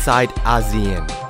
[0.00, 1.29] inside ASEAN..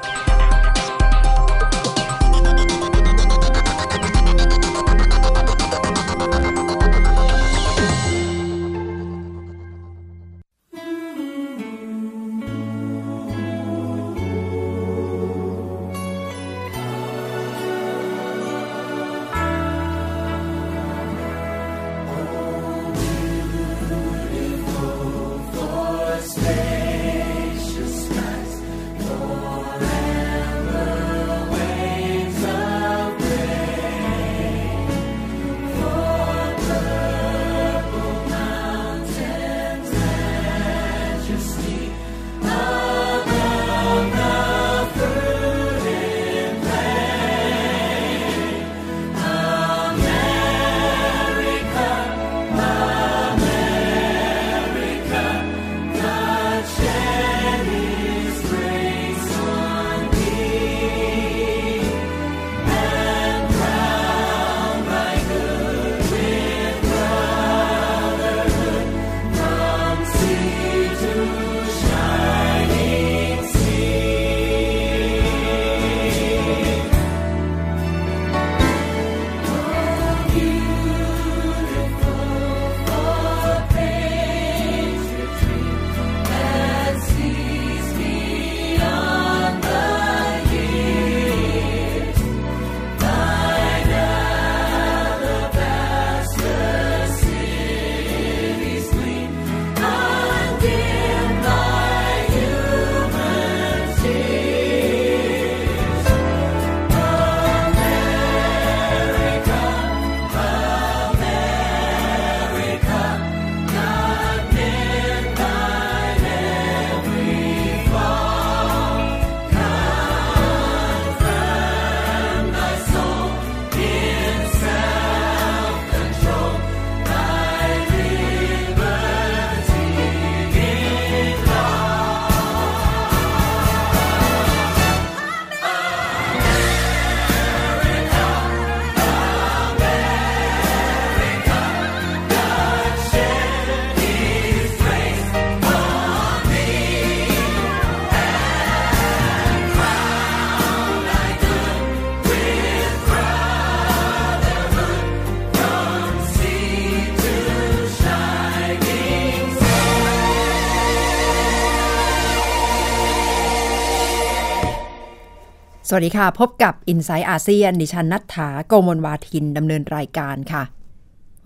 [165.93, 170.62] สวัสดีค่ะ พบกับ i n s i ซต์อาเซียนดิฉันนัฐถาโกมลวาทินดำเนินรายการค่ะ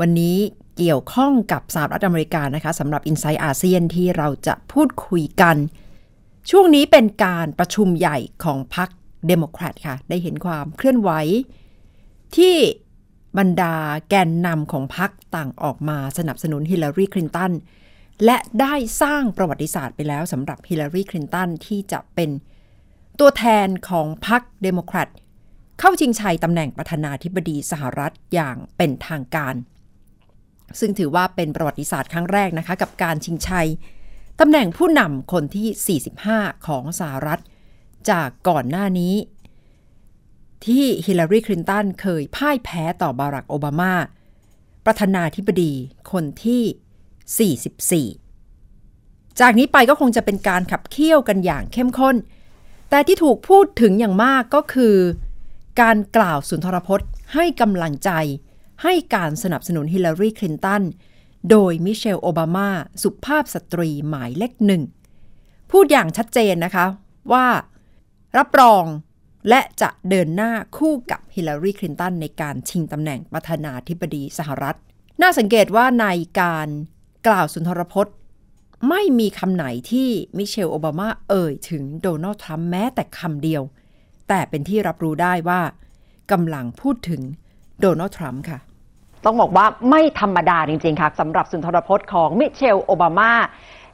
[0.01, 0.37] วันนี้
[0.77, 5.57] เกี่ยวข้องกับสหรัฐอเมริกานะคะสำหรับ i n s i ซต์อาเซียนที่เราจะพูดคุยกัน
[6.51, 8.89] ช่วงนี้เป็นการประชุมใหญ่ของพรรค
[9.27, 11.11] เดโมแครตค่ะ ได้เห็นความเคลื่อนไหว
[12.37, 12.57] ที่
[13.39, 13.75] บรรดา
[14.09, 17.53] แกนนำของพรรคต่างออกมาสนับสนุนฮิลลารีคลินตัน
[18.25, 22.31] และได้สร้างประวัติศาสตร์ไปแล้วสำหรับฮิลลารีคลินตันที่จะเป็น
[23.21, 25.09] ตัวแทนของพรรคเดโมแครต
[25.81, 29.55] เข้าชิงชัยตำแหน่งประธานาธิบดีสหรัฐอย่างเป็นทางการ
[30.81, 33.69] ซึ่งถือว่าเป็นประวัติศาสตร์ครั้งแรกนะคะกับการชิงชัย
[34.41, 35.99] ตำแหน่งผู้นำคนที่
[36.41, 37.41] 45 ของสหรัฐ
[38.11, 39.15] จากก่อนหน้านี้
[40.65, 43.95] ที่ฮิลลารีคลินตันเคยพ่ายแพ้ต่อบารักโอบามา
[44.87, 45.73] ประธานาธิบดี
[46.13, 52.17] คนที่ 44 จากนี้ไปก็คงจะเป็นการขับเคี่ยวกันอย่างเข้มข้น
[52.95, 54.97] แต่ที่ถูกพูดถึงอย่างมากก็คือ
[55.81, 58.11] การกล่าวสุนทรพจน์ ให้กำลังใจ
[58.83, 60.83] ให้การสนับสนุนฮิลลารีคลินตัน
[61.51, 62.71] โดยมิเชลโอบามา
[63.03, 64.83] สุภาพสตรีหมายเลขหนึ่ง
[65.71, 66.87] พูดอย่างชัดเจนนะคะ
[67.33, 67.47] ว่า
[68.39, 68.85] รับรอง
[69.49, 74.77] และจะเดินหน้าคู่กับฮิลลารีคลินตันในการชิงตำแหน่งประธานาธิบดีสหรัฐ
[75.23, 76.07] น่าสังเกตว่าใน
[76.41, 76.69] การ
[77.27, 78.15] กล่าวสุนทรพจน์
[78.89, 80.09] ไม่มีคำไหนที่
[80.39, 83.63] มิเชลโอบามาเอ่ยถึงโดนัลด์ทรัมป์แม้แต่คำเดียว
[84.29, 85.61] แต่เป็นที่รับรู้ได้ว่า
[86.33, 87.21] กำลังพูดถึง
[87.81, 88.59] โดนัลด์ทรัมป์ค่ะ
[89.25, 93.33] ต้องบอกว่าไม่ธรรมดาจริง ๆ ค่ะสำหรับสุนทรพจน์ของมิเชลโอบามา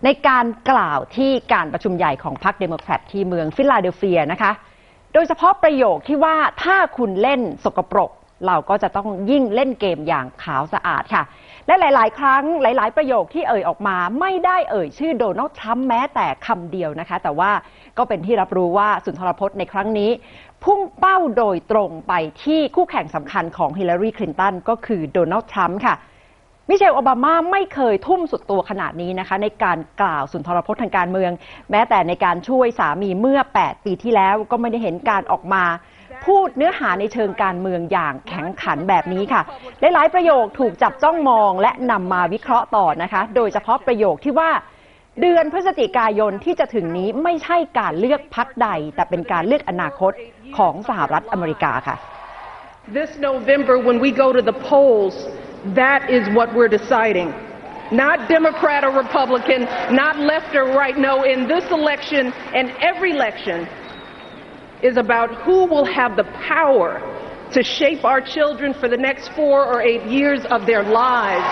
[0.05, 4.53] ในการกล่าวที่การประชุมใหญ่ของพรรคเดโมแครตที่เมืองฟิลาเดลเฟียนะคะ
[5.13, 8.11] โดยเฉพาะประโยคที่ว่าถ้าคุณเล่นสกปรก
[8.47, 11.23] เราก็จะต้องยิ่งเล่นเกมอย่างขาวสะอาดค่ะ
[11.67, 17.51] และหลาย ๆ ครั้งหลาย ๆ ประโยคที่เอ่ยออกมา ไม่ได้เอ่ยชื่อโดนัลด์ทรัมป์แม้แต่คำเดียวนะคะ แต่ว่า
[17.99, 20.11] ก็เป็นที่รับรู้ว่าสุนทรพจน์ในครั้งนี้
[20.65, 22.13] พุ่งเป้าโดยตรงไป
[22.45, 25.97] ที่คู่แข่งสำคัญของฮิลลารี คลินตันก็คือโดนัลด์ทรัมป์ค่ะ
[26.69, 31.33] มิเชลโอบามาไม่เคยทุ่มสุดตัวขนาดนี้นะคะ ในการกล่าวสุนทรพจน์ทางการเมือง
[31.71, 35.65] แม้แต่ในการช่วยสามีเมื่อ 8 ปีที่แล้วก็ไม่ได้เห็นการออกมา
[36.27, 39.43] พูดเนื้อหาในเชิงการเมืองอย่างแข็งขันแบบนี้ค่ะ
[39.81, 44.51] หลายๆประโยคถูกจับจ้องมองและนำมาวิเคราะห์ต่อนะคะ โดยเฉพาะประโยคที่ว่า
[45.21, 50.13] เดือนพฤศจิกายนที่จะถึงนี้ไม่ใช่การเลือกพักใด แต่เป็นการเลือกอนาคต
[50.57, 51.97] ของสหรัฐอเมริกาค่ะ
[52.99, 55.15] This November, when we go to the polls,
[55.83, 57.29] that is what we're deciding.
[58.05, 59.61] Not Democrat or Republican,
[60.03, 60.97] not left or right.
[60.97, 63.57] No, in this election and every election
[64.89, 66.91] is about who will have the power
[67.55, 71.49] to shape our children for the next four or eight years of their lives.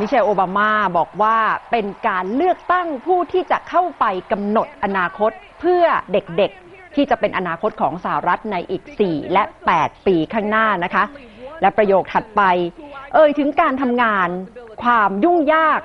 [0.00, 1.38] มิเชลโอบามาบอกว่า
[1.70, 9.44] เป็นการเลือกตั้งผู้ที่จะเข้าไปกำหนดอนาคตเพื่อเด็กๆ ที่จะเป็นอนาคตของสหรัฐในอีก 4 และ
[9.76, 11.04] 8 ปีข้างหน้านะคะ
[11.60, 12.42] และประโยคถัดไป
[13.14, 14.28] เอ่ยถึงการทำงาน
[14.82, 15.80] ความยุ่งยาก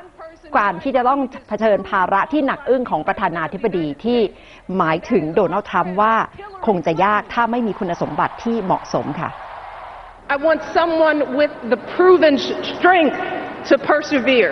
[0.57, 4.19] การที่จะต้องเผชิญภาระที่หนักอึ้งของประธานาธิบดีที่
[4.77, 6.15] หมายถึงโดนัลด์ทรัมป์ว่า
[6.67, 9.31] คงจะยากถ้าไม่มีคุณสมบัติที่เหมาะสมค่ะ
[10.35, 12.35] I want someone with the proven
[12.73, 13.17] strength
[13.69, 14.51] to persevere,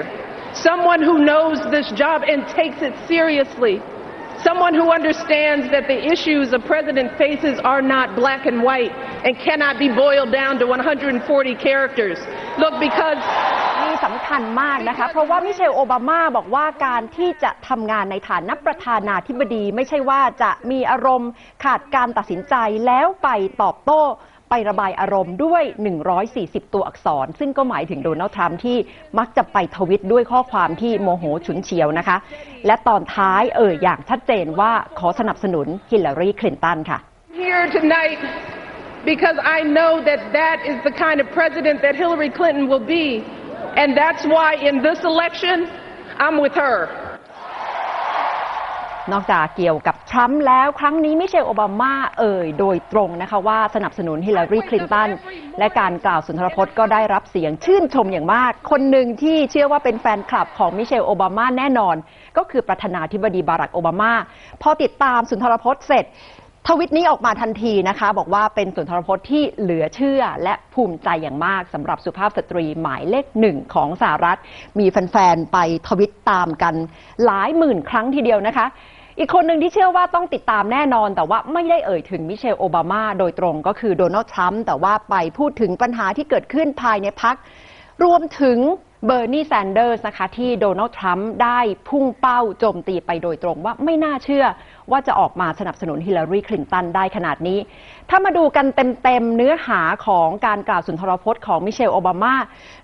[0.69, 3.75] someone who knows this job and takes it seriously,
[4.43, 8.91] someone who understands that the issues a president faces are not black and white
[9.25, 12.19] and cannot be boiled down to 140 characters.
[12.59, 13.21] Look, because
[13.83, 21.31] นี่สำคัญมากนะคะ เพราะว่ามิเชลโอบามาบอกว่าการที่จะทำงานในฐานะประธานาธิบดี ไม่ใช่ว่าจะมีอารมณ์
[21.63, 22.55] ขาดการตัดสินใจ
[22.85, 23.29] แล้วไป
[23.61, 24.01] ตอบโต้
[24.53, 25.63] ไประบายอารมณ์ด้วย
[26.19, 28.77] 140 ตัวอักษร ซึ่งก็หมายถึงโดนัลด์ทรัมป์ที่
[29.19, 32.17] มักจะไปทวิตด้วยข้อความที่โมโหฉุนเฉียวนะคะ
[32.65, 36.97] และตอนท้ายเอ่ยอย่างชัดเจนว่าขอสนับสนุนฮิลลารีคลินตันค่ะ
[37.43, 38.19] here tonight
[39.11, 43.07] because I know that that is the kind of president that Hillary Clinton will be.
[43.81, 45.57] And that's why in this election,
[46.23, 47.02] I'm with her.
[49.11, 55.09] นอกจากเกี่ยวกับทรัมป์แล้วครั้งนี้มิเชลโอบามาเอ่ยโดยตรงนะคะว่าสนับสนุนฮิลลารีคลินตัน
[55.59, 61.95] และการกล่าวสุนทรพจน์ก็ได้รับเสียงชื่นชมอย่างมาก คนหนึ่งที่เชื่อว่าเป็นแฟนคลับของมิเชลโอบามาแน่นอน
[62.37, 64.13] ก็คือประธานาธิบดีบารักโอบามา
[64.61, 66.05] พอติดตามสุนทรพจน์เสร็จ
[66.67, 74.39] ทวิตนี้ออกมาทันทีนะคะ บอกว่าเป็นสุนทรพจน์ที่เหลือเชื่อและภูมิใจอย่างมากสำหรับสุภาพสตรีหมายเลขหนึ่งของสหรัฐ
[74.79, 75.57] มีแฟนๆ ไป
[75.87, 76.75] ทวิตตามกัน
[77.25, 78.65] หลายหมื่นครั้งทีเดียวนะคะ
[79.19, 87.35] อีกคนหนึ่งที่เชื่อว่าต้องติดตามแน่นอน แต่ว่าไม่ได้เอ่ยถึงมิเชลโอบามาโดยตรงก็คือโดนัลด์ทรัมป์แต่ว่าไปพูดถึงปัญหาที่เกิดขึ้นภายในพรรค
[88.03, 88.57] รวมถึง
[89.05, 91.59] เบอร์นีแซนเดอร์สนะคะที่โดนัลด์ทรัมป์ได้
[91.89, 94.45] พุ่งเป้าโจมตีไปโดยตรงว่าไม่น่าเชื่อ
[94.91, 97.59] ว่าจะออกมาสนับสนุนฮิลลารีคลินตันได้ขนาดนี้
[98.09, 102.35] ถ้ามาดูกันเต็มๆเนื้อหาของการกล่าวสุนทรพจน์ของมิเชลโอบามา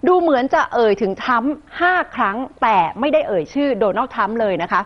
[0.08, 4.82] ดูเหมือนจะเอ่ยถึงทรัมป์ห้าครั้ง แต่ไม่ได้เอ่ยชื่อโดนัลด์ทรัมป์เลยนะคะ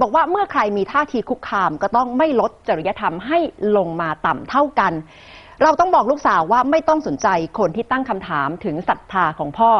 [0.00, 3.38] บอกว่าเมื่อใครมีท่าทีคุกคามก็ต้องไม่ลดจริยธรรมให้
[3.76, 4.92] ลงมาต่ำเท่ากัน
[5.62, 7.28] เราต้องบอกลูกสาวว่าไม่ต้องสนใจ
[7.58, 9.70] คนที่ตั้งคำถามถึงศรัทธาของพ่อ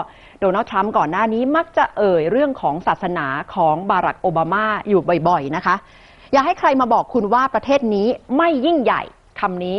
[0.40, 5.76] โดนัลด์ทรัมป์ก่อนหน้านี้มักจะเอ่ยเรื่องของศาสนาของบารักโอบามาอยู่บ่อยๆนะคะ
[6.32, 9.02] อย่าให้ใครมาบอกคุณว่าประเทศนี้ไม่ยิ่งใหญ่
[9.40, 9.78] คำนี้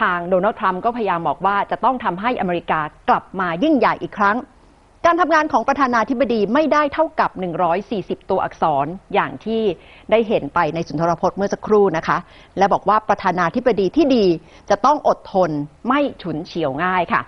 [0.00, 4.36] ทางโดนัลด์ทรัมป์ก็พยายามบอกว่าจะต้องทำให้อเมริกากลับมายิ่งใหญ่อีกครั้ง
[5.06, 7.30] การทำงานของประธานาธิบดีไม่ได้เท่ากับ
[7.80, 9.62] 140 ตัวอักษรอย่างที่
[10.10, 12.18] ได้เห็นไปในสุนทรพจน์เมื่อสักครู่นะคะ
[12.58, 14.26] และบอกว่าประธานาธิบดีที่ดี
[14.70, 15.50] จะต้องอดทน
[15.88, 17.22] ไม่ฉุนเฉียวง่ายค่ะ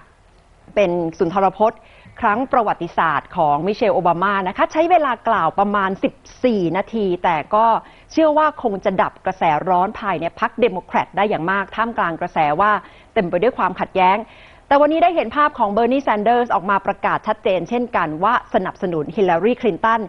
[0.74, 1.78] เป็นสุนทรพจน์
[2.20, 5.90] ครั้งประวัติศาสตร์ของมิเชลโอบามานะคะ ใช้เวลากล่าวประมาณ
[6.32, 7.66] 14 นาที แต่ก็
[8.12, 12.72] เชื่อว่าคงจะดับกระแสร้อนภายในพรรคเดโมแครตได้อย่างมาก ท่ามกลางกระแสว่า
[13.14, 14.16] เต็มไปด้วยความขัดแย้ง
[14.68, 20.00] แต่วันนี้ได้เห็นภาพของเบอร์นีแซนเดอร์สออกมาประกาศชัดเจน เช่นกันว่าสนับสนุนฮิลลารีคลินตัน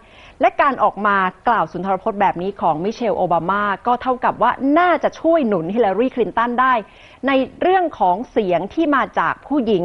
[0.42, 1.16] และการออกมา
[1.48, 6.74] กล่าวสุนทรพจน์แบบนี้ของมิเชลโอบามาก็เท่ากับว่าน่าจะช่วยหนุนฮิลลารีคลินตันได้
[7.28, 9.84] ในเรื่องของเสียงที่มาจากผู้หญิง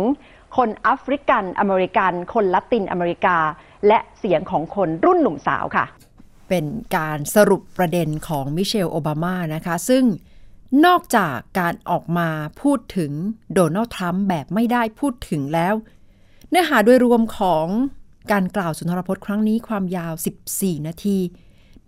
[0.57, 3.37] คนแอฟริกันอเมริกัน คนละตินอเมริกา
[3.89, 5.85] และเสียงของคนรุ่นหนุ่มสาวค่ะ
[6.49, 6.65] เป็น
[6.97, 10.05] การสรุปประเด็นของมิเชลโอบามานะคะ ซึ่ง
[10.87, 12.29] นอกจากการออกมา
[12.61, 13.13] พูดถึง
[13.55, 15.75] โดนัลด์ทรัมป์แบบไม่ได้พูดถึงแล้ว
[16.51, 17.67] เนื้อหาโดยรวมของ
[18.33, 20.15] การกล่าวสุนทรพจน์ครั้งนี้ความยาว
[20.51, 21.19] 14 นาที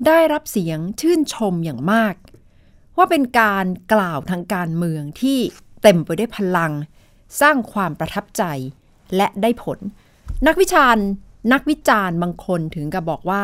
[0.07, 2.15] ได้รับเสียงชื่นชมอย่างมาก
[2.97, 5.39] ว่าเป็นการกล่าวทางการเมืองที่
[5.83, 6.73] เต็มไปด้วยพลัง
[7.41, 8.43] สร้างความประทับใจ
[9.17, 9.79] และได้ผล
[10.47, 11.05] นักวิจารณ์
[11.53, 13.43] นักวิจารณ์บางคนถึงกับบอกว่า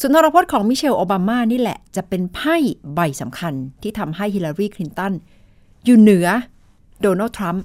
[0.00, 2.56] สุนทรพจน์ของมิเชลโอบามานี่แหละ จะเป็นไพ่
[2.94, 5.12] ใบสำคัญที่ทำให้ฮิลลารีคลินตัน
[5.84, 6.26] อยู่เหนือ
[7.00, 7.64] โดนัลด์ทรัมป์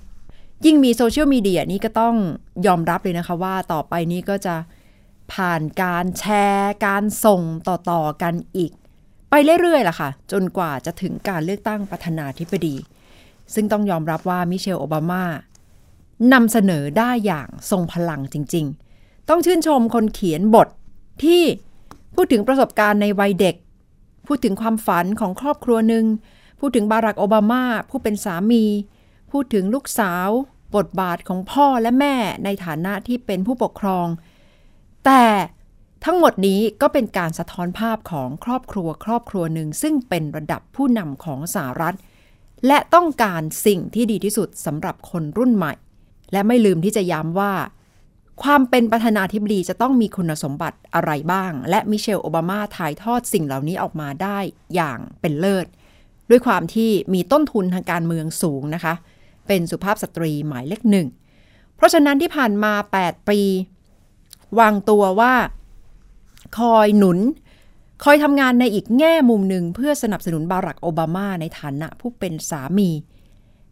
[0.65, 2.15] ยิ่งมีโซเชียลมีเดียนี่ก็ต้อง
[2.67, 4.55] ยอมรับเลยนะคะว่าต่อไปนี้ก็จะ
[5.33, 8.71] ผ่านการแชร์ การส่งต่อๆกันอีก
[9.29, 12.75] ไปเรื่อยๆล่ะค่ะ จนกว่าจะถึงการเลือกตั้งประธานาธิบดี
[13.53, 15.23] ซึ่งต้องยอมรับว่ามิเชลโอบามา
[16.33, 18.65] นำเสนอได้อย่างทรงพลังจริง
[18.97, 20.67] ๆ ต้องชื่นชมคนเขียนบท
[21.23, 21.43] ที่
[22.19, 23.55] พูดถึงประสบการณ์ในวัยเด็ก
[24.27, 26.05] พูดถึงความฝันของครอบครัวหนึ่ง
[26.59, 28.63] พูดถึงบารักโอบามาผู้เป็นสามี
[29.31, 30.29] พูดถึงลูกสาว
[30.75, 34.07] บทบาทของพ่อและแม่ในฐานะที่เป็นผู้ปกครอง
[35.05, 35.23] แต่
[36.05, 41.95] ทั้งหมดนี้ก็เป็นการสะท้อนภาพของครอบครัวครอบครัวหนึ่ง ซึ่งเป็นระดับผู้นำของสหรัฐ
[42.67, 45.73] และต้องการสิ่งที่ดีที่สุดสำหรับคนรุ่นใหม่
[46.31, 47.53] และไม่ลืมที่จะย้ำว่า
[48.43, 54.37] ความเป็นประธานาธิบดีจะต้องมีคุณสมบัติอะไรบ้าง และมิเชลโอบามาถ่ายทอดสิ่งเหล่านี้ออกมาได้
[54.75, 55.65] อย่างเป็นเลิศ
[56.29, 58.93] ด้วยความที่มีต้นทุนทางการเมืองสูงนะคะ
[59.47, 61.07] เป็นสุภาพสตรีหมายเลขหนึ่ง
[61.75, 63.39] เพราะฉะนั้นที่ผ่านมา 8 ปี
[64.59, 65.33] วางตัวว่า
[66.57, 67.19] คอยหนุน
[68.03, 72.89] คอยทำงานในอีกแง่มุมหนึ่งเพื่อสนับสนุนบารักโอบามาในฐานะผู้เป็นสามี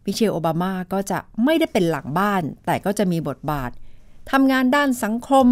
[0.04, 3.70] มิเชลโอบามาก็จะไม่ได้เป็นหลังบ้าน แต่ก็จะมีบทบาท
[4.30, 5.46] ทำงานด้านสังคม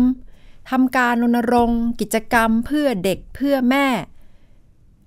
[0.70, 3.86] ทำการรณรงค์ กิจกรรมเพื่อเด็กเพื่อแม่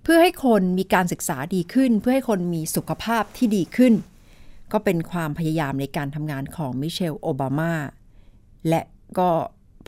[0.03, 3.93] เพื่อให้คนมีการศึกษาดีขึ้น เพื่อให้คนมีสุขภาพที่ดีขึ้น
[4.71, 7.73] ก็เป็นความพยายามในการทำงานของมิเชลโอบามา
[8.69, 8.81] และ
[9.19, 9.31] ก็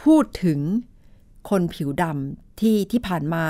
[0.04, 0.60] พูดถึง
[1.50, 3.46] คนผิวดำที่ที่ผ่านมา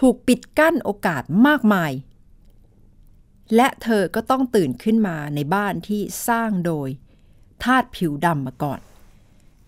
[0.00, 1.92] ถูกปิดกั้นโอกาสมากมาย
[3.56, 6.88] และเธอก็ต้องตื่นขึ้นมาในบ้านที่สร้างโดย
[7.62, 8.80] ทาสผิวดำมาก่อน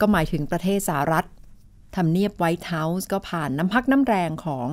[0.00, 1.26] ก็หมายถึงประเทศสหรัฐ
[1.96, 4.68] ทำเนียบไวท์เฮาส์ก็ผ่านน้ำพักน้ำแรงของ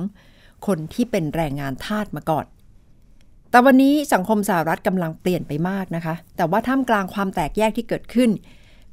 [0.66, 2.46] คนที่เป็นแรงงานทาสมาก่อน
[3.50, 8.30] แต่วันนี้สังคมสหรัฐกำลังเปลี่ยนไปมากนะคะ แต่ว่าท่ามกลางความแตกแยกที่เกิดขึ้น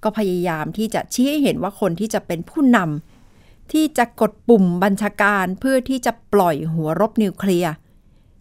[0.03, 7.73] ก็พยายามที่จะชี้ให้เห็นว่าคนที่จะเป็นผู้นำที่จะกดปุ่มบัญชาการเพื่อที่จะปล่อยหัวรบนิวเคลียร์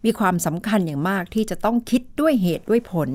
[0.05, 3.09] มีความสำคัญอย่างมากที่จะต้องคิดด้วยเหตุด้วยผล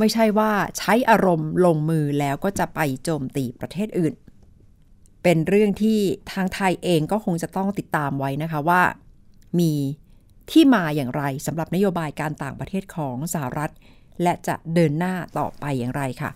[0.00, 4.14] ไม่ใช่ว่าใช้อารมณ์ลงมือแล้วก็จะไปโจมตีประเทศอื่น
[5.22, 5.98] เป็นเรื่องที่
[6.32, 8.82] ทางไทยเองก็คงจะต้องติดตามไว้นะคะว่า
[9.58, 9.72] มี
[10.50, 13.72] ที่มาอย่างไรสำหรับนโยบายการต่างประเทศของสหรัฐ
[14.22, 16.30] และจะเดินหน้าต่อไปอย่างไรค่ะ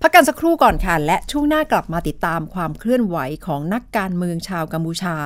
[0.00, 5.16] พักกันสักครู่ก่อนค่ะ และช่วงหน้ากลับมาติดตามความเคลื่อนไหวของนักการเมืองชาวกัมพูชา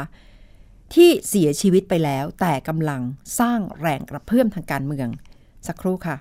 [0.95, 3.01] ที่เสียชีวิตไปแล้วแต่กำลัง
[3.41, 5.09] สร้างแรงกระเพื่อมทางการเมือง
[5.67, 6.17] สักครู่ค่ะ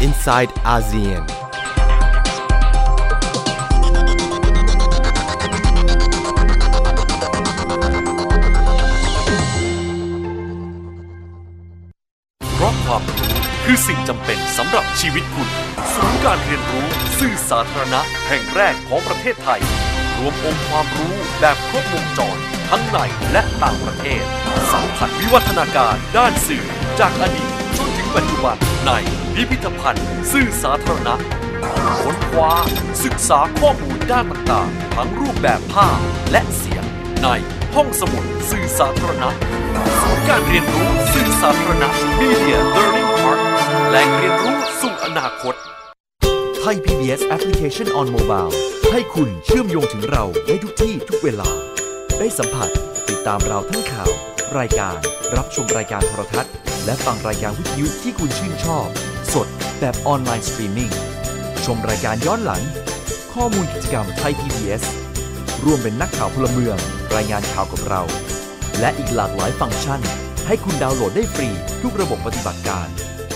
[0.00, 1.24] Inside ASEAN.
[12.54, 13.32] เพราะความรู้
[13.64, 15.48] คือสิ่งจำเป็นสำหรับชีวิตคุณ
[15.94, 16.86] ศูนย์การเรียนรู้
[17.18, 19.60] สื่อสาธารณะแห่งแรกของประเทศไทย
[20.18, 22.36] รวมองค์ความรู้แบบครบวงจร
[22.70, 22.98] ทั้งใน
[23.32, 24.22] และต่างประเทศ
[24.72, 26.64] สัมผัสวิวัฒนาการด้านสื่อ
[27.00, 28.92] จากอดีตจนถึงปัจจุบันใน
[29.38, 31.14] พิพิธภัณฑ์ สื่อสาธารณะ
[32.02, 32.52] ค้นคว้า
[33.04, 35.98] ศึกษาข้อมูลด้านต่างๆ ทั้งรูปแบบภาพ
[36.30, 36.84] และเสียง
[37.22, 37.28] ใน
[37.74, 39.28] ห้องสมุดสื่อสาธารณะ
[40.00, 41.88] ศูนย์การเรียนรู้สื่อสาธารณะ
[42.20, 43.40] Media Learning Park
[43.88, 45.54] แหล่งเรียนรู้สู่อนาคต
[46.60, 48.52] ไทย PBS Application on Mobile
[48.92, 51.50] ให้คุณเชื่อมโยงถึงเราได้ทุกที่ทุกเวลา
[52.18, 52.70] ได้สัมผัส
[53.08, 54.10] ติดตามเราทั้งข่าว
[54.58, 54.96] รายการ
[55.36, 56.52] รับชมรายการโทรทัศน์
[56.84, 58.88] และฟังรายการวิทยุที่คุณชื่นชอบ
[59.34, 59.48] สด
[59.80, 60.90] แบบ online streaming
[61.64, 62.62] ชมรายการย้อนหลัง
[63.32, 64.82] ข้อมูลกิจกรรมไทย PBS
[65.64, 66.76] ร่วมเป็นนักข่าวพลเมือง
[67.16, 68.02] รายงานข่าวกับเรา
[68.80, 70.00] และอีกหลากหลายฟังก์ชัน
[70.46, 71.48] ให้คุณดาวน์โหลดได้ฟรี
[71.82, 72.88] ทุกระบบปฏิบัติการ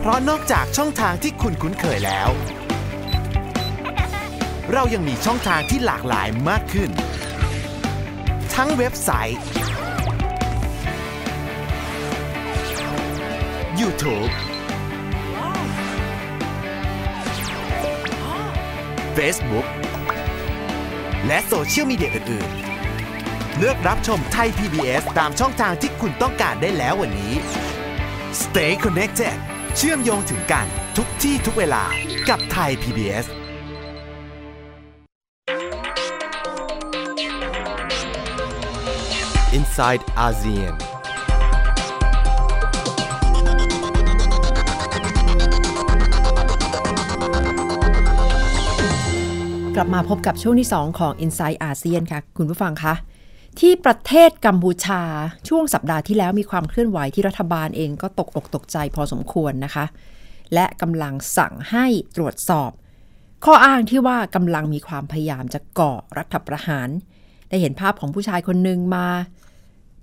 [0.00, 2.28] เพราะนอกจากช่องทางที่คุณคุ้นเคยแล้ว
[4.72, 6.90] เรายังมีช่องทางที่หลากหลายมากขึ้น
[8.54, 9.42] ทั้งเว็บไซต์
[13.80, 14.30] YouTube
[19.16, 19.66] Facebook
[21.26, 22.50] และโซเชียลมีเดียอื่น
[23.04, 27.34] ๆ เลือกรับชมไทย PBS ตามช่องทางที่คุณต้องการได้แล้ววันนี้
[28.42, 29.36] Stay connected
[29.80, 30.66] เชื่อมโยงถึงกัน
[30.96, 31.82] ทุกที่ทุกเวลา
[32.28, 33.26] กับไทย PBS
[39.52, 40.64] อินไซด์อาเซีย
[49.76, 52.94] กลับมาพบกับช่วงที่ 2 ของ Inside ASEAN ค่ะ คุณผู้ฟังคะ
[53.60, 55.02] ที่ประเทศกัมพูชา
[55.48, 59.84] ช่วงสัปดาห์ที่แล้วมีความเคลื่อนไหวที่รัฐบาลเองก็ตกอกตกใจพอสมควรนะคะ
[60.54, 61.86] และกำลังสั่งให้
[62.16, 62.70] ตรวจสอบ
[63.44, 66.88] ข้ออ้างที่ว่ากำลังมีความพยายามจะก่อรัฐประหาร
[67.48, 69.08] ได้เห็นภาพของผู้ชายคนหนึ่งมา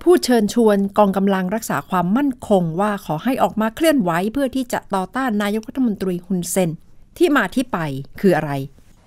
[0.02, 6.70] พูดเชิญชวนกองกำลังรักษาความมั่นคงว่าขอให้ออกมาเคลื่อนไหวเพื่อที่จะต่อต้านนายกรัฐมนตรีฮุนเซน
[7.18, 7.78] ที่มาที่ไป
[8.22, 8.52] คืออะไร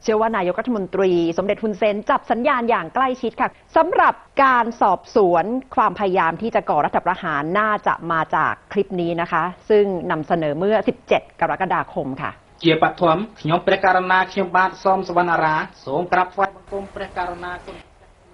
[0.04, 5.46] เชื่อว่านายกรัฐมนตรี สมเด็จฮุนเซนจับสัญญาณอย่างใกล้ชิดค่ะสำหรับการสอบสวน
[5.76, 10.78] ความพยายามที่จะก่อรัฐประหารน่าจะมาจากคลิปนี้นะคะ ซึ่งนำเสนอเมื่อ
[11.10, 12.32] 17 กรกฎาคมค่ะ
[12.64, 17.76] ជាបឋមខ្ញុំព្រះករណាខ្ញុំបាទសូមសវណ្ណារាសូមក្រាបថ្វាយបង្គំព្រះករណាគុណ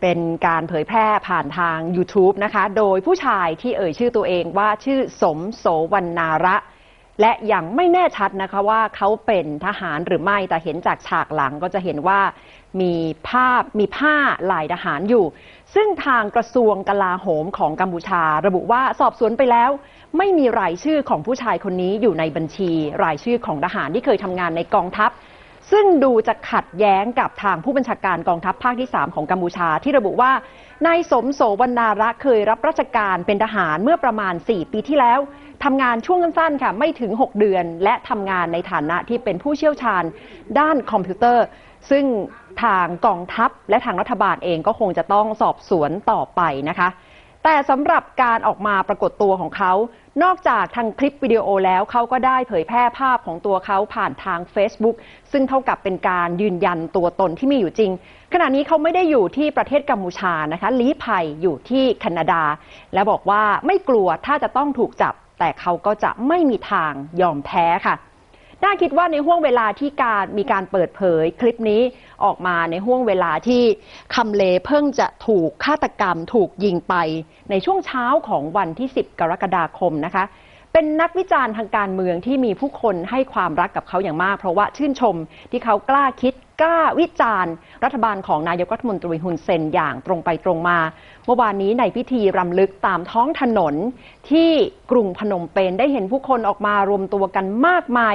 [0.01, 6.55] เป็นการเผยแพร่ผ่านทาง YouTube นะคะ โดยผู้ชายที่เอ่ยชื่อตัวเองว่าชื่อสมโสวรรณาระ
[7.20, 12.20] และยังไม่แน่ชัดนะคะว่าเขาเป็นทหารหรือไม่แต่เห็นจากฉากหลังก็จะเห็นว่า
[12.80, 12.94] มี
[13.28, 14.16] ภาพมีผ้า
[14.52, 15.24] ลายทหารอยู่
[15.74, 19.70] ซึ่งทางกระทรวงกลาโหมของกัมพูชา ระบุว่าสอบสวนไปแล้ว
[20.18, 22.70] ไม่มีรายชื่อของผู้ชายคนนี้อยู่ในบัญชี
[23.04, 25.10] รายชื่อของทหารที่เคยทำงานในกองทัพ
[25.72, 30.32] ซึ่งดูจะขัดแย้งกับทางผู้บัญชาการกองทัพภาคที่ 3 ของกัมพูชา ที่ระบุว่า
[30.86, 35.20] นายสมโสวรรณาระเคยรับราชการเป็นทหารเมื่อประมาณ 4 ปีที่แล้ว
[35.64, 40.02] ทำงานช่วงสั้นๆค่ะไม่ถึง 6 เดือน และทำงานในฐานะที่เป็นผู้เชี่ยวชาญ
[40.58, 41.44] ด้านคอมพิวเตอร์
[41.90, 42.04] ซึ่ง
[42.62, 46.88] ทางกองทัพและทางรัฐบาลเองก็คงจะต้องสอบสวนต่อไปนะคะ
[47.44, 49.72] แต่สำหรับการออกมาปรากฏตัวของเขา
[50.22, 54.96] นอกจากทางคลิปวิดีโอแล้วเขาก็ได้เผยแพร่ภาพของตัวเขาผ่านทาง Facebook
[55.32, 57.90] ซึ่งเท่ากับเป็นการยืนยันตัวตนที่มีอยู่จริง
[58.32, 62.42] ขณะนี้เขาไม่ได้อยู่ที่ประเทศกัมพูชานะคะลี้ภัยอยู่ที่แคนาดา
[62.94, 67.94] และบอกว่าไม่กลัวถ้าจะต้องถูกจับ แต่เขาก็จะไม่มีทางยอมแพ้ค่ะ
[68.62, 71.82] น่าคิดว่าในห่วงเวลาที่การมีการเปิดเผยคลิปนี้
[72.24, 73.62] ออกมาในห่วงเวลาที่
[74.14, 76.94] คำเลเพิ่งจะถูกฆาตกรรมถูกยิงไป
[77.50, 80.24] ในช่วงเช้าของวันที่ 10 กรกฎาคมนะคะ
[80.76, 85.16] เป็นนักวิจารณ์ทางการเมืองที่มีผู้คนให้ความรักกับเขาอย่างมาก เพราะว่าชื่นชม
[85.50, 87.52] ที่เขากล้าคิดกล้าวิจารณ์
[87.84, 90.78] รัฐบาลของนายกรัฐมนตรีฮุนเซนอย่างตรงไปตรงมา
[91.24, 93.74] เมื่อวานนี้ในพิธีรำลึกตามท้องถนน
[94.30, 94.50] ที่
[94.90, 98.14] กรุงพนมเปญได้เห็นผู้คนออกมารวมตัวกันมากมาย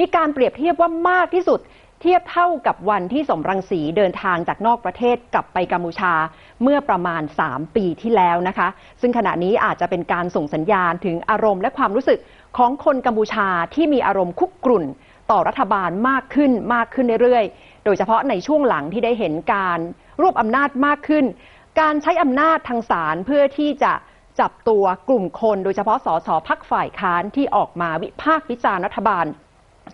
[0.00, 1.60] มีการเปรียบเทียบว่ามากที่สุด
[2.00, 6.14] เทียบเท่ากับวันที่สมรังสีเดินทางจากนอกประเทศกลับไปกัมพูชา
[6.62, 8.68] เมื่อประมาณ 3 ปีที่แล้วนะคะ
[9.00, 12.18] ซึ่งขณะนี้อาจจะเป็นการส่งสัญญาณถึงอารมณ์และความรู้สึก
[12.58, 14.84] ของคนกัมพูชาที่มีอารมณ์คุกกรุ่น
[15.30, 19.78] ต่อรัฐบาลมากขึ้นมากขึ้นเรื่อยๆ โดยเฉพาะในช่วงหลังที่ได้เห็นการ
[20.22, 21.24] รวบอำนาจมากขึ้น
[21.80, 23.92] การใช้อำนาจทางศาลเพื่อที่จะ
[24.40, 29.26] จับตัวกลุ่มคน โดยเฉพาะสสพักฝ่ายค้านที่ออกมาวิพากษ์วิจารณ์รัฐบาล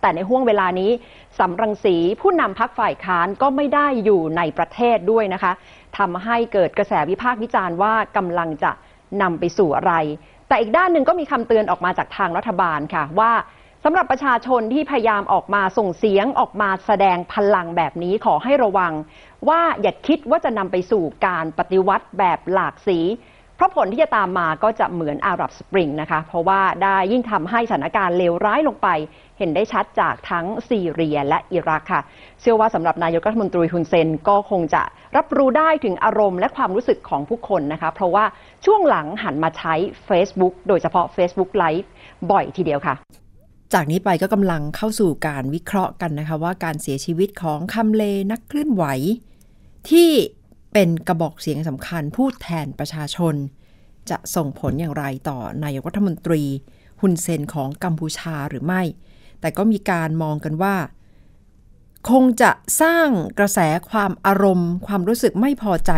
[0.01, 0.91] แต่ในห่วงเวลานี้
[1.39, 5.51] สำรังสีผู้นำพักฝ่ายค้านก็ไม่ได้อยู่ในประเทศด้วยนะคะ
[5.97, 8.71] ทำให้เกิดกระแสวิพากษ์วิจารณ์ว่ากำลังจะ
[9.21, 9.93] นำไปสู่อะไร
[10.47, 13.31] แต่อีกด้านหนึ่งก็มีคำเตือนออกมาจากทางรัฐบาลค่ะว่า
[13.83, 18.93] สำหรับประชาชนที่พยายามออกมาส่งเสียงออกมาแสดงพลังแบบนี้ขอให้ระวัง
[19.49, 22.99] ว่าอย่าคิดว่าจะนำไปสู่การปฏิวัติแบบหลากสี
[23.55, 28.87] เพราะผลที่จะตามมาก็จะเหมือนอารับสปริงนะคะ เพราะว่าได้ยิ่งทำให้สถานการณ์เลวร้ายลงไป
[29.41, 32.01] เห็นได้ชัดจากทั้งซีเรียและอิรักค่ะ
[32.41, 34.81] เชื่อว่าสำหรับนายกรัฐมนตรีฮุนเซนก็คงจะ
[35.17, 38.25] รับรู้ได้ถึงอารมณ์และความรู้สึกของผู้คนนะคะ เพราะว่า
[38.65, 39.73] ช่วงหลังหันมาใช้
[40.07, 41.87] Facebook โดยเฉพาะ Facebook Live
[42.31, 42.95] บ่อยทีเดียวค่ะ
[43.73, 48.83] จากนี้ไปก็กำลังเข้าสู่การวิเคราะห์กันนะคะ ว่าการเสียชีวิตของคำเลนักเคลื่อนไหว
[49.89, 50.09] ที่
[50.73, 53.35] เป็นกระบอกเสียงสำคัญพูดแทนประชาชน
[54.09, 56.43] จะส่งผลอย่างไรต่อนายกรัฐมนตรี
[57.01, 58.81] ฮุนเซนของกัมพูชาหรือไม่
[59.41, 60.75] แต่ก็มีการมองกันว่า
[62.09, 62.51] คงจะ
[62.81, 63.07] สร้าง
[63.39, 65.91] กระแสความอารมณ์ ความรู้สึกไม่พอใจ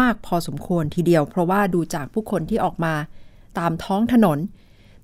[0.00, 2.94] มากพอสมควรทีเดียว เพราะว่าดูจากผู้คนที่ออกมา
[3.58, 4.38] ตามท้องถนน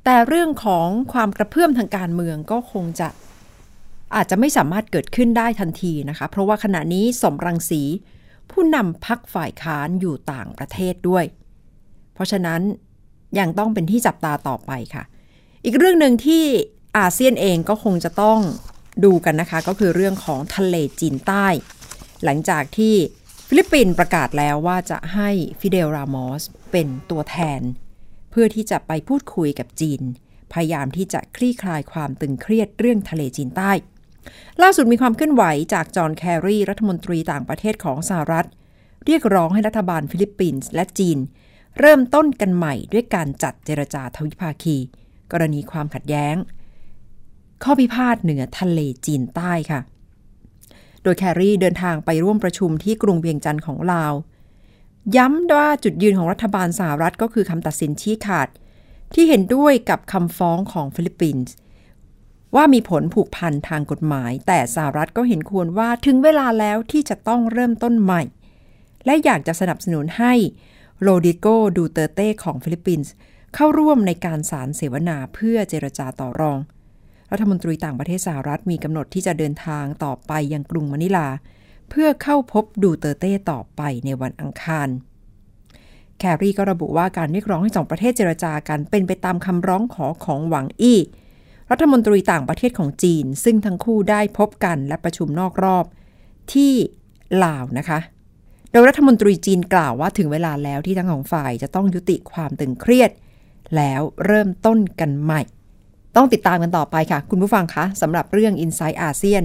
[0.05, 3.09] แต่เรื่องของความกระเพื่อมทางการเมืองก็คงจะ
[4.17, 7.83] อาจจะไม่สามารถเกิดขึ้นได้ทันทีนะคะ เพราะว่าขณะนี้สมรังสี
[8.51, 11.25] ผู้นำพักฝ่ายค้านอยู่ต่างประเทศด้วย
[12.15, 12.61] เพราะฉะนั้น
[13.39, 15.05] ยังต้องเป็นที่จับตาต่อไปค่ะ
[15.65, 16.45] อีกเรื่องหนึ่งที่
[16.99, 18.41] อาเซียนเองก็คงจะต้อง
[19.05, 21.47] ดูกันนะคะ ก็คือเรื่องของทะเลจีนใต้
[22.25, 22.95] หลังจากที่
[23.49, 25.31] ฟิลิปปินส์ประกาศแล้วว่าจะให้
[25.61, 27.61] ฟิเดลรามอสเป็นตัวแทน
[28.31, 30.03] เพื่อที่จะไปพูดคุยกับจีน
[30.53, 33.73] พยายามที่จะคลี่คลายความตึงเครียดเรื่องทะเลจีนใต้
[34.63, 38.47] ล่าสุดมีความเคลื่อนไหวจากจอห์นแคร์รีรัฐมนตรีต่างประเทศของสหรัฐ
[39.05, 41.19] เรียกร้องให้รัฐบาลฟิลิปปินส์และจีน
[41.81, 44.77] เริ่มต้นกันใหม่ด้วยการจัดเจรจาทวิภาคี
[45.33, 46.37] กรณีความขัดแย้ง
[47.65, 49.81] ข้อพิพาทเหนือทะเลจีนใต้ค่ะ
[51.03, 54.13] โดยแคร์รีเดินทางไปร่วมประชุมที่กรุงเวียงจันทน์ของลาว
[55.17, 58.49] ย้ำว่าจุดยืนของรัฐบาลสหรัฐก็คือคำตัดสินชี้ขาด
[59.15, 61.53] ที่เห็นด้วยกับคำฟ้องของฟิลิปปินส์
[62.55, 68.23] ว่ามีผลผูกพันทางกฎหมาย แต่สหรัฐก็เห็นควรว่าถึงเวลาแล้วที่จะต้องเริ่มต้นใหม่
[69.05, 70.35] และอยากจะสนับสนุนให้
[71.01, 71.47] โรดริโก
[71.77, 73.13] ดูเตอร์เต้ของฟิลิปปินส์
[73.55, 76.59] เข้าร่วมในการสานเสวนาเพื่อเจรจาต่อรอง
[77.33, 81.29] รัฐมนตรีต่างประเทศสหรัฐมีกำหนดที่จะเดินทางต่อไปยังกรุงมะนิลา
[81.91, 84.89] เพื่อเข้าพบดูเตอร์เต้ต่อไปในวันอังคาร
[86.19, 90.99] แคร์รีก็ระบุว่าการเรียกร้องให้สองประเทศเจรจากันเป็นไปตามคำร้องขอของหวังอี้
[91.71, 95.85] รัฐมนตรีต่างประเทศของจีน ซึ่งทั้งคู่ได้พบกันและประชุมนอกรอบ
[96.53, 96.73] ที่
[97.45, 97.99] ลาวนะคะ
[98.71, 103.11] โดยรัฐมนตรีจีนกล่าวว่าถึงเวลาแล้วที่ทั้งสองฝ่ายจะต้องยุติความตึงเครียด
[103.77, 105.43] แล้วเริ่มต้นกันใหม่
[106.17, 109.43] ต้องติดตามกันต่อไปค่ะ คุณผู้ฟังคะสำหรับเรื่อง i n s i ซ e ์อาเซียน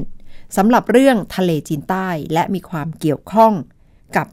[0.58, 3.53] สำหรับเรื่องทะเลจีนใต้และมีความเกี่ยวข้อง
[4.17, 4.27] กับ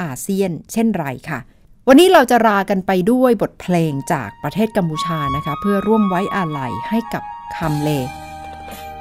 [0.00, 1.38] อาเซียน เช่นไรค่ะ
[1.88, 7.22] วันนี้เราจะลากันไปด้วยบทเพลงจากประเทศกัมพูชานะคะ เพื่อร่วมไว้อาลัยให้กับ
[7.56, 7.90] คำเล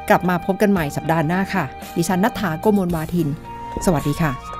[0.09, 3.29] กลับมาพบกันใหม่สัปดาห์หน้าค่ะ ดิฉันนัฐาโกโมลวาทิน
[3.85, 4.56] สวัสดีค่ะ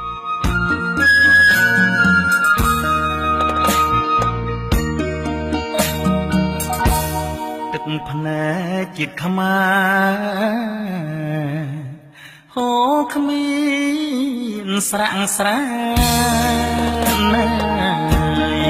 [8.10, 8.48] ភ្នែ
[8.82, 9.58] កជាតិខ្មែ
[10.76, 11.08] រ
[12.56, 13.50] ហូរគ្មា
[14.66, 15.60] នស្រាក់ស្រា
[17.18, 18.68] នណាយ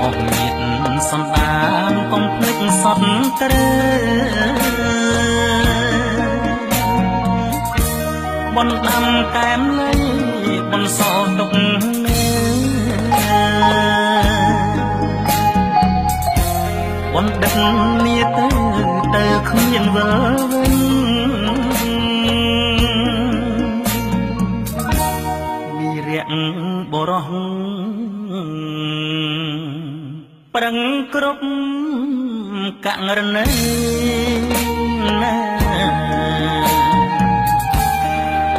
[0.00, 1.56] អស់មានសន្តា
[1.90, 3.00] នកុំភ្លេចសត
[3.40, 3.68] ត្រឺ
[8.56, 9.04] បណ្ដាំ
[9.36, 9.92] កែមលៃ
[10.72, 11.52] បន្សល់ទុក
[17.14, 17.56] បណ្ឌិត
[18.04, 18.46] លាទៅ
[19.14, 20.12] ទៅគ្មានវិល
[20.52, 20.74] វិញ
[25.76, 26.24] វីរៈ
[26.92, 27.28] បរោះ
[30.54, 30.76] ប្រឹង
[31.14, 31.44] គ្រប់
[32.84, 33.46] កករណី
[35.22, 35.34] ណា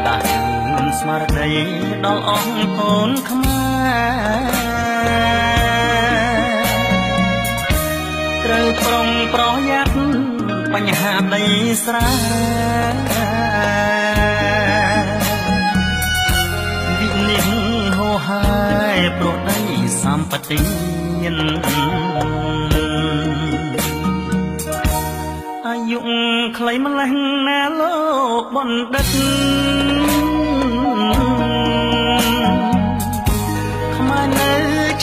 [0.05, 1.51] ដាស់ស្មារតី
[2.05, 3.95] ដល់អស់កូនខ្មែ
[5.53, 5.54] រ
[8.45, 9.99] ត្រូវប្រុងប្រយ័ត្ន
[10.73, 11.43] បញ្ហាដី
[11.83, 12.09] ស្រែ
[16.99, 18.45] វិនិច្ឆ័យហោហា
[18.97, 19.59] យប្រដី
[20.01, 20.63] សម្បត្តិញ
[25.67, 25.99] អាយុ
[26.57, 27.13] ខ្លីម្លេះ
[27.47, 27.97] ណាលោ
[28.41, 29.07] កបណ្ឌិត
[33.95, 34.49] ខ្មែរនៅ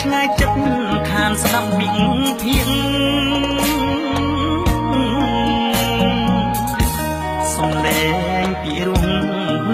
[0.01, 0.82] ឆ្ងាយចិត្ត
[1.13, 1.89] ខានស្ដាប់វិ
[2.41, 2.67] ភាគ
[7.55, 8.03] សំលេ
[8.45, 9.05] ងពីរំ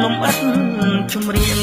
[0.01, 0.37] លំអិត
[1.11, 1.59] ជំរៀង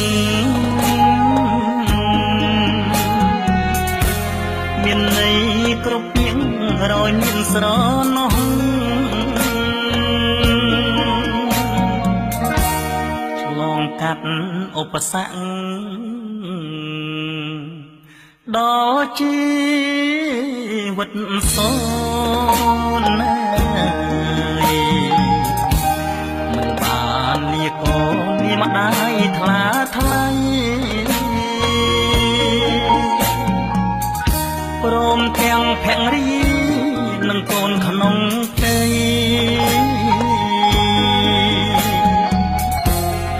[4.82, 5.38] មានន័យ
[5.84, 6.36] គ្រប់ពីង
[6.92, 7.64] រយមានស្រ
[8.16, 8.34] ណោះ
[13.40, 14.24] ឆ្លងកាត់
[14.80, 16.05] ឧបសគ្គ
[18.54, 18.58] ដ
[18.92, 19.36] ល់ជី
[20.96, 21.10] វិត
[21.54, 21.70] សូ
[23.02, 23.38] នណា
[24.64, 24.74] យ
[26.54, 27.06] មិនបា
[27.36, 29.64] នលៀកូនលៀម្ដាយថ្លា
[29.96, 30.26] ថ្លៃ
[34.82, 36.48] ព្រមទាំងភរិយា
[37.28, 38.16] និងកូនក្នុង
[38.52, 38.78] ផ្ទៃ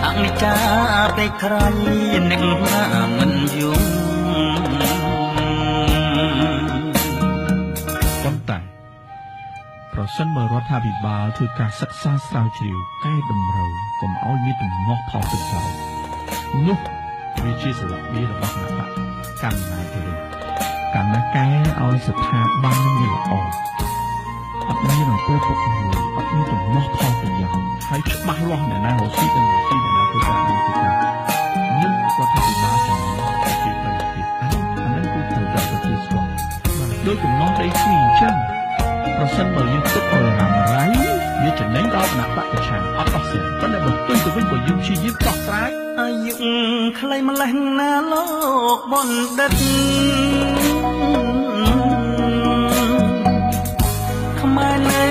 [0.05, 0.57] អនិច្ចា
[1.16, 15.69] ពេកក្រៃអ្សិនបើរដ្ឋាភិបាលធ្វើការសិក្សាស្រាវជ្រាវកែតម្រូវកុំឲ្យមានទំនាស់ថោកទៅចោល
[16.67, 16.79] នោះ
[17.43, 18.91] វាជាសិល្បៈរបស់គណៈបក
[19.43, 20.19] កាន់ណាទៅវិញ
[20.95, 21.47] កាន់ណាកែ
[21.81, 23.33] ឲ្យស្ថាប័ននឹងល្អ
[24.69, 27.57] អត់មានអំពើពុករលួយអត់មានទំនាស់ថោកទៅយ៉ាង
[27.89, 30.95] ហើយច្បាស់លាស់អ្នកណារស់ស៊ីដល់ស៊ីអ្នកណាធ្វើការនេះធ្វើការ
[31.79, 36.29] នេះរដ្ឋាភិបាលជំនាញជាប្រយោជន៍ទៀតអានេះអានេះគឺត្រូវតែទទួលស្គាល់
[36.65, 38.35] បាទដោយកំណត់ដីធ្លីអញ្ចឹង
[39.19, 40.85] ប្រសិនបើយើងទុកឲ្យរ៉ាំរ៉ៃ
[41.43, 46.35] វាចំណេញដល់គណៈបកប្រឆាំងអត់អស់សិនប៉ុន្តែបើផ្ទុយទៅវិញបើយើងព្យាយាមដោះស្រាយអាយុ
[46.99, 48.27] ខ្លីម្លេះណាលោ
[48.77, 49.53] កបណ្ឌិត
[54.41, 55.03] ខ្មែរនៅ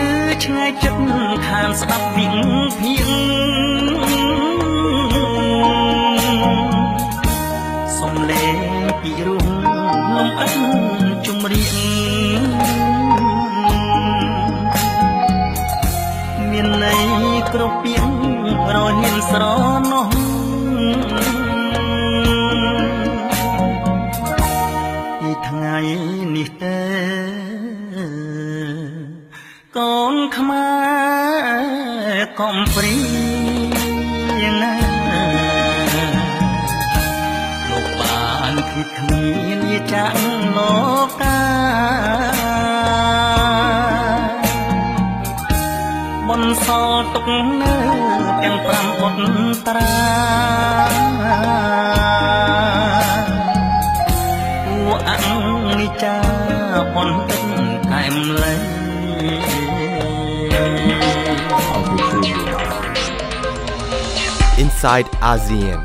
[0.43, 1.11] ឆ្ងាយចិត្ត
[1.47, 2.27] ខានស្ដាប់វិ
[2.79, 3.07] ភាគ
[7.99, 8.57] សំលេង
[9.01, 9.47] ពីរួម
[10.15, 10.94] លំអិន
[17.65, 18.11] មានន័យគ្រប់ពីង
[18.73, 19.43] រហ៊ានស្រ
[19.91, 20.09] នោះ
[25.19, 25.77] ពីថ្ងៃ
[26.35, 26.79] នេះទេ
[29.77, 30.71] កូនខ្មែ
[32.13, 32.95] រកំព្រី
[34.61, 34.73] ណា
[37.69, 40.19] លោកបានគិតគ្មានយាចាក់
[40.57, 40.75] លោ
[41.21, 41.23] ក
[47.25, 47.73] ត់នៅ
[48.43, 49.09] ទាំង5បុ
[49.67, 49.93] ត្រា
[54.65, 56.17] គួអង្ចា
[56.93, 57.45] ប៉ុនទឹក
[57.91, 58.61] កែមលែង
[61.51, 62.25] អរគុណ
[64.63, 65.79] Inside ASEAN